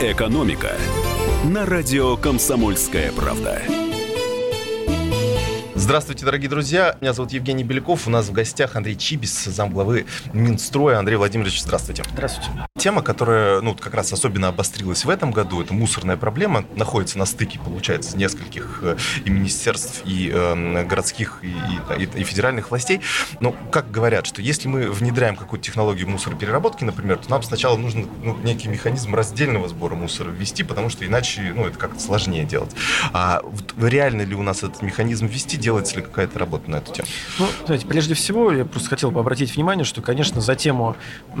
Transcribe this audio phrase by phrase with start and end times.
[0.00, 0.72] «Экономика»
[1.44, 3.62] на радио «Комсомольская правда».
[5.74, 6.96] Здравствуйте, дорогие друзья.
[7.00, 8.08] Меня зовут Евгений Беляков.
[8.08, 10.98] У нас в гостях Андрей Чибис, замглавы Минстроя.
[10.98, 12.02] Андрей Владимирович, здравствуйте.
[12.12, 12.50] Здравствуйте.
[12.84, 17.24] Тема, которая ну, как раз особенно обострилась в этом году, это мусорная проблема, находится на
[17.24, 21.54] стыке, получается, нескольких э, и министерств, и э, городских, и,
[21.98, 23.00] и, и федеральных властей.
[23.40, 28.04] Но как говорят, что если мы внедряем какую-то технологию мусоропереработки, например, то нам сначала нужно
[28.22, 32.72] ну, некий механизм раздельного сбора мусора ввести, потому что иначе ну, это как-то сложнее делать.
[33.14, 36.92] А вот реально ли у нас этот механизм ввести, делается ли какая-то работа на эту
[36.92, 37.08] тему?
[37.38, 40.96] Ну, знаете, прежде всего, я просто хотел бы обратить внимание, что, конечно, за тему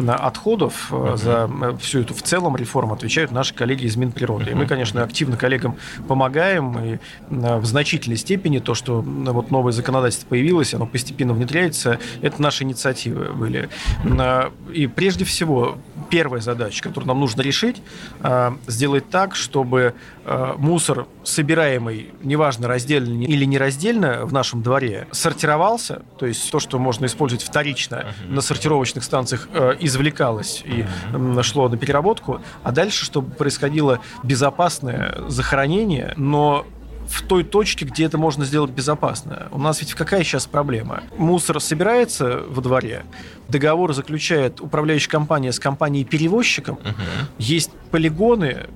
[0.08, 1.18] отходов, uh-huh.
[1.18, 4.50] за э, всю эту в целом реформу отвечают наши коллеги из Минприроды.
[4.50, 5.76] И мы, конечно, активно коллегам
[6.08, 6.98] помогаем, и
[7.28, 13.32] в значительной степени то, что вот новое законодательство появилось, оно постепенно внедряется, это наши инициативы
[13.32, 13.68] были.
[14.72, 15.78] И прежде всего,
[16.14, 17.82] первая задача, которую нам нужно решить,
[18.68, 19.94] сделать так, чтобы
[20.58, 26.78] мусор, собираемый, неважно, раздельно или не раздельно, в нашем дворе сортировался, то есть то, что
[26.78, 30.86] можно использовать вторично на сортировочных станциях, э, извлекалось и
[31.42, 36.64] шло на переработку, а дальше, чтобы происходило безопасное захоронение, но
[37.08, 39.48] в той точке, где это можно сделать безопасно.
[39.50, 41.02] У нас ведь какая сейчас проблема?
[41.16, 43.04] Мусор собирается во дворе,
[43.48, 47.26] договор заключает управляющая компания с компанией-перевозчиком, uh-huh.
[47.38, 48.66] есть полигоны,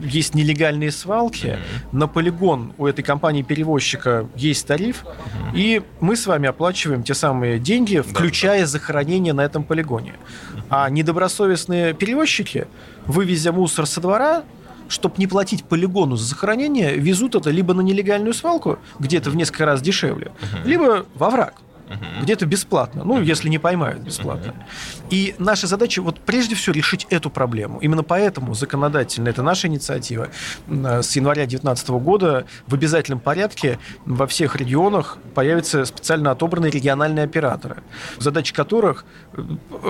[0.00, 1.58] есть нелегальные свалки, mm-hmm.
[1.92, 5.50] на полигон у этой компании-перевозчика есть тариф, mm-hmm.
[5.54, 8.66] и мы с вами оплачиваем те самые деньги, включая да.
[8.66, 10.14] захоронение на этом полигоне.
[10.14, 10.62] Mm-hmm.
[10.70, 12.66] А недобросовестные перевозчики,
[13.06, 14.44] вывезя мусор со двора,
[14.88, 19.66] чтобы не платить полигону за захоронение, везут это либо на нелегальную свалку, где-то в несколько
[19.66, 20.32] раз дешевле,
[20.64, 21.54] либо во враг
[21.88, 24.52] uh где-то бесплатно, ну, uh если не поймают бесплатно.
[24.52, 27.78] uh И наша задача вот прежде всего решить эту проблему.
[27.78, 30.28] Именно поэтому законодательно, это наша инициатива,
[30.68, 37.82] с января 2019 года в обязательном порядке во всех регионах появятся специально отобранные региональные операторы,
[38.18, 39.42] задача которых э,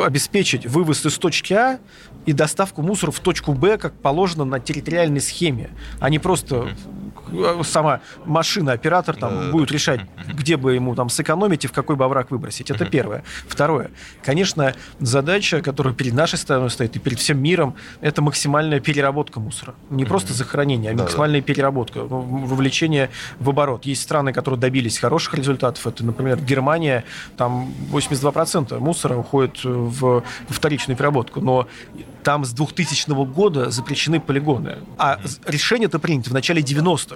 [0.04, 1.78] обеспечить вывоз из точки А
[2.26, 5.70] и доставку мусора в точку Б, как положено на территориальной схеме,
[6.00, 6.68] а не просто
[7.62, 12.04] сама машина, оператор там будет решать, где бы ему там сэкономить и в какой бы
[12.04, 12.70] овраг выбросить.
[12.70, 13.24] Это первое.
[13.48, 13.90] Второе.
[14.24, 19.74] Конечно, задача, которая перед нашей страной стоит и перед всем миром, это максимальная переработка мусора.
[19.90, 23.10] Не просто захоронение, а максимальная переработка, ну, вовлечение
[23.40, 23.86] в оборот.
[23.86, 25.86] Есть страны, которые добились хороших результатов.
[25.86, 27.04] Это, например, Германия.
[27.36, 31.40] Там 82% мусора уходит в вторичную переработку.
[31.40, 31.68] Но
[32.22, 34.78] там с 2000 года запрещены полигоны.
[34.98, 37.15] А решение это принято в начале 90-х.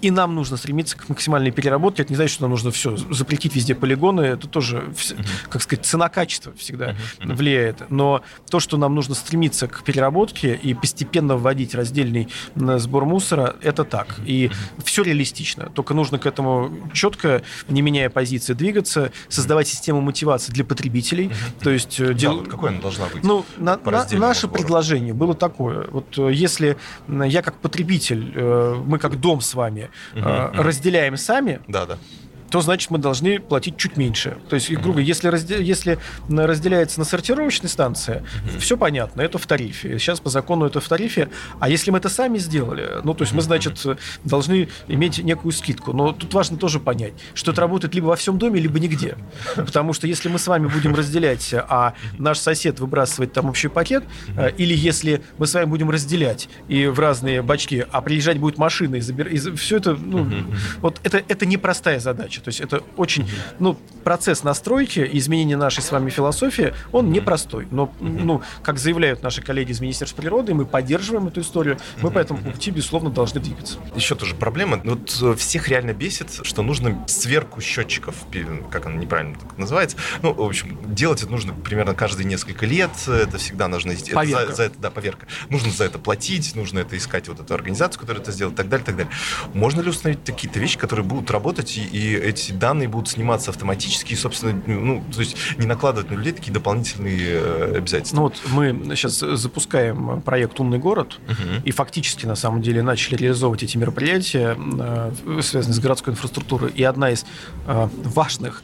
[0.00, 2.02] И нам нужно стремиться к максимальной переработке.
[2.02, 4.20] Это не значит, что нам нужно все запретить везде полигоны.
[4.22, 4.92] Это тоже,
[5.48, 7.90] как сказать, цена-качество всегда влияет.
[7.90, 13.84] Но то, что нам нужно стремиться к переработке и постепенно вводить раздельный сбор мусора, это
[13.84, 14.16] так.
[14.24, 14.50] И
[14.84, 15.70] все реалистично.
[15.70, 21.32] Только нужно к этому четко, не меняя позиции, двигаться, создавать систему мотивации для потребителей.
[21.60, 22.44] То есть, да, дел...
[22.44, 23.24] какой она должна быть?
[23.24, 25.88] Ну, на, на, наше предложение было такое.
[25.90, 26.76] Вот э, если
[27.08, 31.98] я как потребитель, э, мы как дом с вами разделяем сами, да, да
[32.50, 34.38] то значит мы должны платить чуть меньше.
[34.48, 35.62] То есть, грубо говоря, если, разде...
[35.62, 35.98] если
[36.28, 38.58] разделяется на сортировочной станции, mm-hmm.
[38.58, 39.98] все понятно, это в тарифе.
[39.98, 41.28] Сейчас по закону это в тарифе.
[41.60, 43.84] А если мы это сами сделали, ну, то есть мы, значит,
[44.24, 45.92] должны иметь некую скидку.
[45.92, 49.16] Но тут важно тоже понять, что это работает либо во всем доме, либо нигде.
[49.54, 54.04] Потому что если мы с вами будем разделять, а наш сосед выбрасывает там общий пакет,
[54.36, 58.58] э, или если мы с вами будем разделять и в разные бачки, а приезжать будет
[58.58, 59.38] машина и забирать...
[59.58, 60.26] Все это, ну,
[60.80, 62.42] вот это, это непростая задача задача.
[62.42, 63.28] То есть это очень,
[63.58, 67.68] ну, процесс настройки, изменения нашей с вами философии, он непростой.
[67.70, 72.18] Но, ну, как заявляют наши коллеги из Министерства природы, мы поддерживаем эту историю, мы по
[72.18, 73.78] этому пути, безусловно, должны двигаться.
[73.94, 74.80] Еще тоже проблема.
[74.84, 78.14] Вот э, всех реально бесит, что нужно сверку счетчиков,
[78.70, 79.96] как оно неправильно так называется.
[80.22, 82.90] Ну, в общем, делать это нужно примерно каждые несколько лет.
[83.06, 84.28] Это всегда нужно сделать.
[84.28, 85.26] За, за это, да, поверка.
[85.50, 88.68] Нужно за это платить, нужно это искать вот эту организацию, которая это сделает, и так
[88.68, 89.12] далее, так далее.
[89.54, 94.12] Можно ли установить какие-то вещи, которые будут работать и, и эти данные будут сниматься автоматически,
[94.12, 98.16] и, собственно, ну, то есть не накладывать на людей такие дополнительные э, обязательства.
[98.16, 101.62] Ну вот мы сейчас запускаем проект «Умный город», угу.
[101.64, 106.70] и фактически, на самом деле, начали реализовывать эти мероприятия, э, связанные с городской инфраструктурой.
[106.72, 107.24] И одна из
[107.66, 108.62] э, важных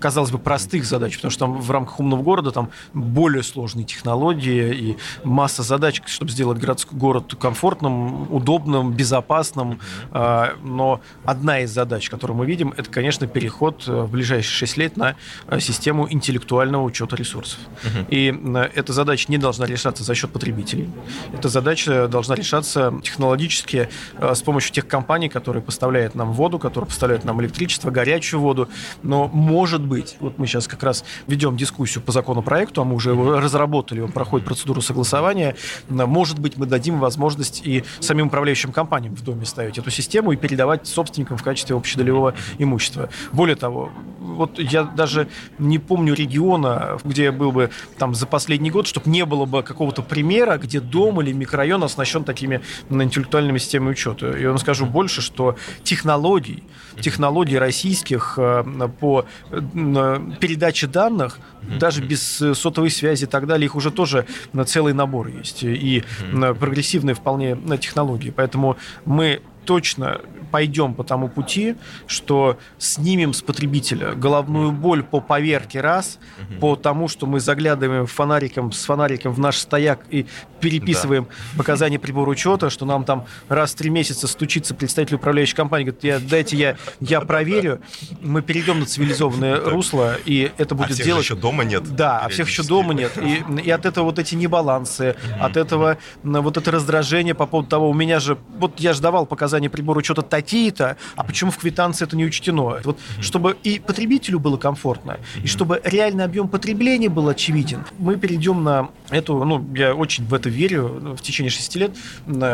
[0.00, 4.74] казалось бы, простых задач, потому что там в рамках умного города там более сложные технологии
[4.74, 9.80] и масса задач, чтобы сделать городской город комфортным, удобным, безопасным.
[10.12, 14.76] А, но одна из задач, которую мы видим, это, конечно, переход э, в ближайшие 6
[14.76, 15.16] лет на
[15.48, 17.58] э, систему интеллектуального учета ресурсов.
[17.84, 18.06] Угу.
[18.10, 20.88] И э, эта задача не должна решаться за счет потребителей.
[21.32, 23.88] Эта задача должна решаться технологически
[24.20, 28.68] с помощью тех компаний, которые поставляют нам воду, которые поставляют нам электричество, горячую воду.
[29.02, 33.10] Но может быть, вот мы сейчас как раз ведем дискуссию по законопроекту, а мы уже
[33.10, 35.56] его разработали, он проходит процедуру согласования.
[35.88, 40.36] Может быть, мы дадим возможность и самим управляющим компаниям в доме ставить эту систему и
[40.36, 43.08] передавать собственникам в качестве общедолевого имущества.
[43.32, 43.90] Более того,
[44.20, 45.28] вот я даже
[45.58, 49.62] не помню региона, где я был бы там за последний год, чтобы не было бы
[49.62, 52.60] какого-то примера, где дом или микрорайон оснащен такими
[52.90, 54.36] интеллектуальными системами учета.
[54.36, 56.64] И я вам скажу больше, что технологий,
[57.00, 58.64] технологий российских э,
[59.00, 59.26] по
[59.76, 61.38] э, передаче данных,
[61.78, 64.26] даже без э, сотовой связи и так далее, их уже тоже
[64.66, 65.62] целый набор есть.
[65.62, 66.02] И
[66.32, 68.30] прогрессивные вполне технологии.
[68.30, 70.20] Поэтому мы точно
[70.56, 71.76] пойдем по тому пути,
[72.06, 76.60] что снимем с потребителя головную боль по поверке раз, угу.
[76.60, 80.24] по тому, что мы заглядываем фонариком с фонариком в наш стояк и
[80.60, 81.58] переписываем да.
[81.58, 86.04] показания прибора учета, что нам там раз в три месяца стучится представитель управляющей компании, говорит,
[86.04, 87.82] я, дайте я, я проверю,
[88.22, 91.24] мы перейдем на цивилизованное русло, и это будет а всех делать...
[91.24, 91.84] еще дома нет.
[91.94, 93.12] Да, а всех еще дома нет.
[93.18, 97.90] И, и от этого вот эти небалансы, от этого вот это раздражение по поводу того,
[97.90, 102.04] у меня же, вот я же давал показания прибора учета такие-то, а почему в квитанции
[102.04, 102.78] это не учтено?
[102.84, 108.62] Вот, чтобы и потребителю было комфортно, и чтобы реальный объем потребления был очевиден, мы перейдем
[108.62, 111.96] на эту, ну, я очень в это верю, в течение шести лет,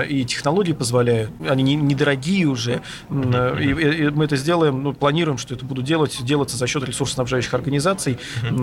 [0.08, 2.80] и технологии позволяют, они недорогие уже,
[3.10, 7.52] и, и мы это сделаем, ну, планируем, что это будут делать, делаться за счет ресурсоснабжающих
[7.52, 8.18] организаций,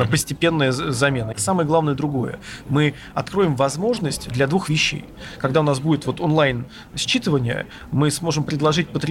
[0.09, 1.35] постепенная замена.
[1.37, 2.39] Самое главное другое.
[2.67, 5.05] Мы откроем возможность для двух вещей.
[5.37, 6.65] Когда у нас будет вот онлайн
[6.95, 9.08] считывание, мы сможем предложить потребителю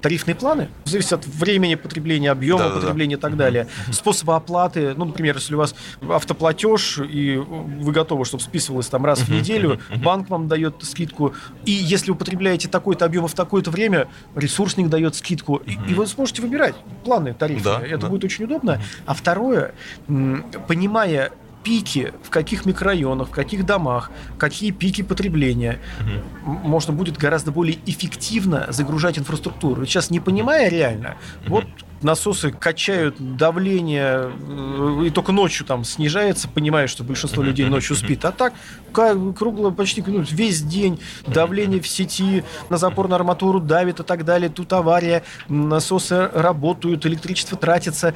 [0.00, 3.28] тарифные планы, зависит от времени потребления, объема да, потребления да, да.
[3.28, 5.74] и так далее, способа оплаты, ну, например, если у вас
[6.08, 11.34] автоплатеж, и вы готовы, чтобы списывалось там раз в неделю, банк вам дает скидку,
[11.64, 16.06] и если вы потребляете такой-то объем в такое-то время, ресурсник дает скидку, и, и вы
[16.06, 16.74] сможете выбирать
[17.04, 17.64] планы тарифы.
[17.64, 18.08] Да, Это да.
[18.08, 18.80] будет очень удобно.
[19.06, 19.74] А второе,
[20.06, 21.32] понимая
[21.62, 25.78] пики, в каких микрорайонах, в каких домах, какие пики потребления.
[26.00, 26.50] Угу.
[26.68, 29.84] Можно будет гораздо более эффективно загружать инфраструктуру.
[29.86, 31.16] Сейчас не понимая реально,
[31.46, 31.56] угу.
[31.56, 31.64] вот
[32.02, 38.24] насосы качают давление, э, и только ночью там снижается, понимая, что большинство людей ночью спит.
[38.24, 38.54] А так
[38.92, 44.48] кругло почти ну, весь день давление в сети, на запорную арматуру давит и так далее.
[44.48, 48.14] Тут авария, насосы работают, электричество тратится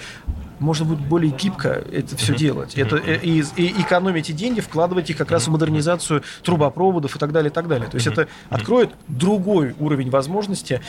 [0.58, 2.76] можно будет более гибко это все делать.
[2.76, 7.18] Это, э, и, и экономить эти деньги, вкладывать их как раз в модернизацию трубопроводов и
[7.18, 7.88] так далее, и так далее.
[7.88, 10.80] То есть это откроет другой уровень возможностей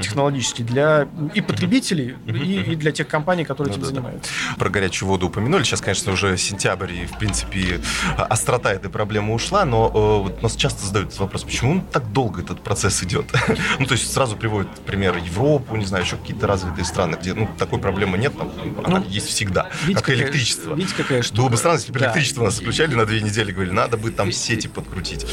[0.00, 4.30] технологический для и потребителей, и, и для тех компаний, которые этим занимаются.
[4.58, 5.62] Про горячую воду упомянули.
[5.64, 7.80] Сейчас, конечно, уже сентябрь, и, в принципе,
[8.16, 12.60] острота этой проблемы ушла, но э, вот нас часто задают вопрос, почему так долго этот
[12.60, 13.26] процесс идет?
[13.78, 17.48] ну, то есть сразу приводят пример Европу, не знаю, еще какие-то развитые страны, где ну,
[17.58, 18.50] такой проблемы нет, там,
[18.86, 20.74] ну, есть всегда, видите, как какая, электричество.
[20.74, 21.42] Видите, какая штука.
[21.42, 22.06] Было бы странно, если бы да.
[22.06, 25.26] электричество нас отключали на две недели, говорили, надо бы там сети подкрутить.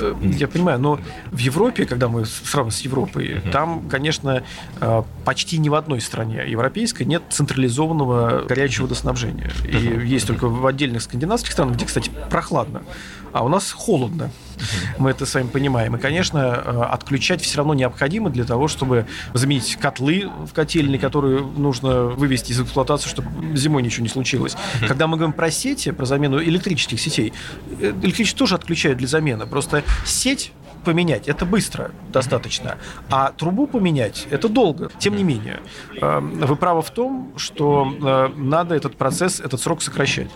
[0.00, 1.00] Э, я понимаю, но
[1.30, 3.50] в Европе, когда мы сравниваем с Европой, uh-huh.
[3.50, 4.42] там, конечно,
[4.80, 9.50] э, почти ни в одной стране европейской нет централизованного горячего водоснабжения.
[9.64, 12.82] И есть только в отдельных скандинавских странах, где, кстати, прохладно,
[13.32, 14.30] а у нас холодно.
[14.98, 15.96] Мы это с вами понимаем.
[15.96, 21.42] И, конечно, э, отключать все равно необходимо для того, чтобы заменить котлы в котельной, которые
[21.42, 24.56] нужно вывести из эксплуатации, чтобы зимой ничего не случилось.
[24.86, 27.32] Когда мы говорим про сети, про замену электрических сетей,
[27.80, 29.46] э, электричество тоже отключают для замены.
[29.46, 30.52] Просто сеть
[30.86, 32.76] поменять это быстро достаточно,
[33.10, 34.88] а трубу поменять это долго.
[35.00, 35.58] Тем не менее,
[36.00, 40.30] эм, вы правы в том, что э, надо этот процесс, этот срок сокращать.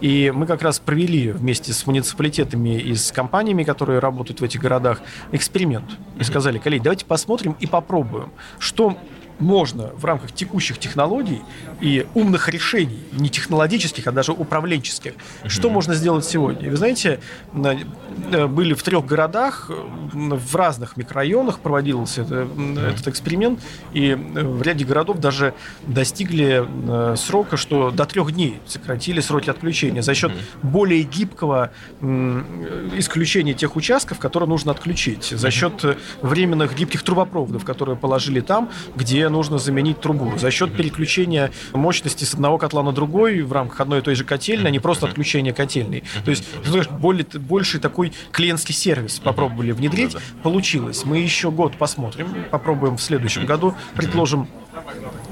[0.00, 4.60] И мы как раз провели вместе с муниципалитетами и с компаниями, которые работают в этих
[4.60, 5.00] городах,
[5.32, 5.90] эксперимент.
[6.20, 8.96] И сказали, коллеги, давайте посмотрим и попробуем, что
[9.40, 11.42] можно в рамках текущих технологий
[11.80, 15.48] и умных решений, не технологических, а даже управленческих, mm-hmm.
[15.48, 16.70] что можно сделать сегодня.
[16.70, 17.20] Вы знаете,
[17.54, 22.46] э, были в трех городах, в разных микрорайонах проводился это,
[22.88, 23.60] этот эксперимент,
[23.92, 25.54] и в ряде городов даже
[25.86, 30.68] достигли э, срока, что до трех дней сократили сроки отключения за счет mm-hmm.
[30.68, 31.70] более гибкого
[32.00, 39.29] исключения тех участков, которые нужно отключить, за счет временных гибких трубопроводов, которые положили там, где
[39.30, 40.36] нужно заменить трубу.
[40.38, 44.24] За счет переключения мощности с одного котла на другой в рамках одной и той же
[44.24, 46.04] котельной, а не просто отключения котельной.
[46.24, 46.44] То есть,
[46.90, 50.16] более, больший такой клиентский сервис попробовали внедрить.
[50.42, 51.04] Получилось.
[51.04, 54.48] Мы еще год посмотрим, попробуем в следующем году, предложим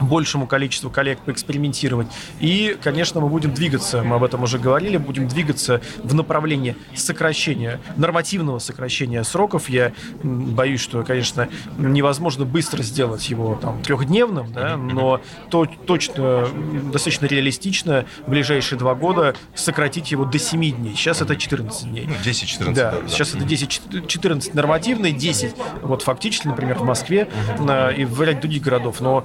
[0.09, 2.09] большему количеству коллег поэкспериментировать.
[2.41, 7.81] И, конечно, мы будем двигаться, мы об этом уже говорили, будем двигаться в направлении сокращения,
[7.97, 9.69] нормативного сокращения сроков.
[9.69, 16.49] Я боюсь, что, конечно, невозможно быстро сделать его там трехдневным, да, но то, точно,
[16.93, 20.95] достаточно реалистично в ближайшие два года сократить его до 7 дней.
[20.95, 22.09] Сейчас это 14 дней.
[22.25, 22.57] 10-14.
[22.61, 23.39] Ну, да, да, сейчас да.
[23.39, 29.01] это 10-14 нормативные, 10 вот фактически, например, в Москве uh и в ряде других городов.
[29.01, 29.25] Но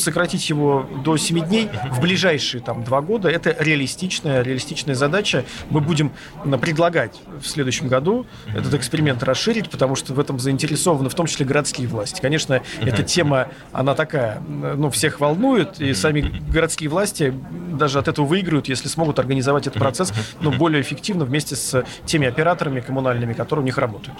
[0.00, 5.44] сократить его до 7 дней в ближайшие там, два года, это реалистичная, реалистичная задача.
[5.70, 6.12] Мы будем
[6.60, 11.46] предлагать в следующем году этот эксперимент расширить, потому что в этом заинтересованы в том числе
[11.46, 12.20] городские власти.
[12.20, 17.34] Конечно, эта тема, она такая, ну, всех волнует, и сами городские власти
[17.72, 22.26] даже от этого выиграют, если смогут организовать этот процесс ну, более эффективно вместе с теми
[22.26, 24.18] операторами коммунальными, которые у них работают.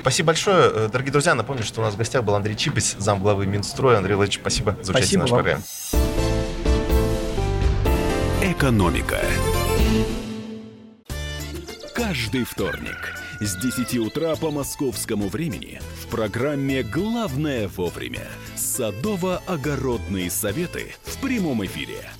[0.00, 0.70] Спасибо большое.
[0.72, 3.98] Э, дорогие друзья, напомню, что у нас в гостях был Андрей Чипис, замглавы Минстроя.
[3.98, 5.62] Андрей Владимирович, спасибо за участие спасибо в нашей программе.
[8.42, 9.20] Экономика.
[11.94, 18.26] Каждый вторник с 10 утра по московскому времени в программе «Главное вовремя»
[18.56, 21.98] садово-огородные советы в прямом эфире–